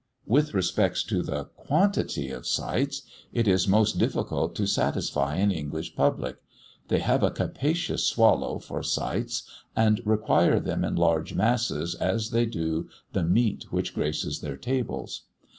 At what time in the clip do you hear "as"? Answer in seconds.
11.93-12.31